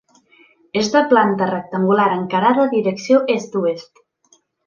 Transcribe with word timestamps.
És 0.79 0.87
de 0.95 1.01
planta 1.11 1.49
rectangular 1.49 2.07
encarada 2.15 2.67
direcció 2.73 3.21
est-oest. 3.35 4.05